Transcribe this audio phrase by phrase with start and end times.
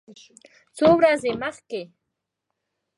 [0.77, 1.81] څو ورځې مخکې